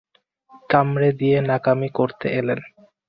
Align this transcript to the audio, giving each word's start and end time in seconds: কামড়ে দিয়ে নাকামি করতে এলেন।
কামড়ে 0.69 1.09
দিয়ে 1.19 1.37
নাকামি 1.41 1.89
করতে 1.97 2.27
এলেন। 2.39 2.59